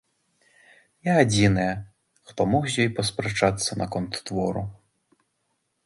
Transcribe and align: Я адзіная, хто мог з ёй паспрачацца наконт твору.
Я 1.11 1.17
адзіная, 1.23 1.67
хто 2.31 2.41
мог 2.55 2.63
з 2.71 2.87
ёй 2.87 2.91
паспрачацца 3.01 3.71
наконт 3.83 4.11
твору. 4.31 4.69